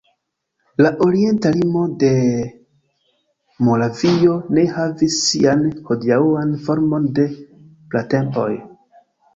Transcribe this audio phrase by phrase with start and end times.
[0.83, 2.09] La orienta limo de
[3.69, 7.33] Moravio ne havis sian hodiaŭan formon de
[7.95, 8.53] pratempoj.